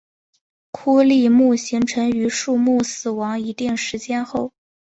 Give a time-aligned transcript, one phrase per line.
[0.71, 4.51] 枯立木形成于树木死亡一定时间后。